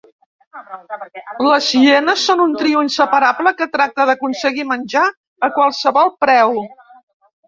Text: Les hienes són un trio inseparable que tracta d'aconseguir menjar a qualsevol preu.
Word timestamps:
Les 1.47 1.65
hienes 1.81 2.23
són 2.29 2.39
un 2.45 2.55
trio 2.61 2.81
inseparable 2.85 3.51
que 3.59 3.67
tracta 3.75 4.07
d'aconseguir 4.11 4.65
menjar 4.71 5.05
a 5.49 5.51
qualsevol 5.59 6.11
preu. 6.25 6.59